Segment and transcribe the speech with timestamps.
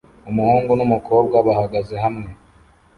[0.29, 2.29] Umuhungu n'umukobwa bahagaze hamwe